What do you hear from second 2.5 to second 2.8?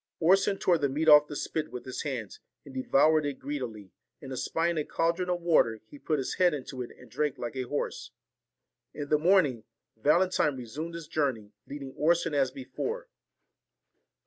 and